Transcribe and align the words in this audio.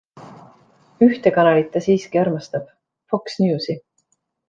Ühte 1.09 1.33
kanalit 1.35 1.71
ta 1.77 1.83
siiski 1.89 2.23
armastab- 2.25 2.75
Fox 3.15 3.41
Newsi. 3.47 3.83